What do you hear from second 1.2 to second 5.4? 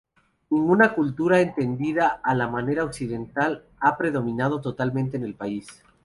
entendida a la manera occidental, ha predominado totalmente en el